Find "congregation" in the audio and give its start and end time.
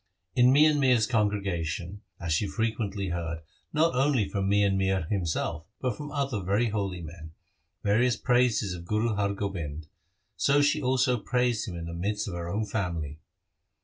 1.05-2.01